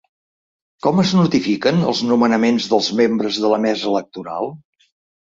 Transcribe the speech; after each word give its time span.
Com 0.85 1.01
es 1.03 1.11
notifiquen 1.17 1.85
els 1.93 2.03
nomenaments 2.13 2.69
dels 2.75 2.91
membres 3.05 3.41
de 3.47 3.55
la 3.55 3.63
mesa 3.71 3.93
electoral? 3.97 4.55